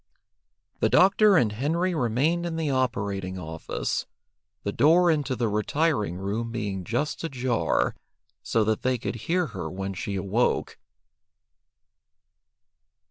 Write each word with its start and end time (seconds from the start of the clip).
The 0.79 0.89
doctor 0.89 1.37
and 1.37 1.51
Henry 1.51 1.93
remained 1.93 2.43
in 2.47 2.55
the 2.55 2.71
operating 2.71 3.37
office, 3.37 4.07
the 4.63 4.71
door 4.71 5.11
into 5.11 5.35
the 5.35 5.47
retiring 5.47 6.17
room 6.17 6.51
being 6.51 6.83
just 6.83 7.23
ajar, 7.23 7.93
so 8.41 8.63
that 8.63 8.81
they 8.81 8.97
could 8.97 9.13
hear 9.27 9.45
her 9.53 9.69
when 9.69 9.93
she 9.93 10.15
awoke. 10.15 10.79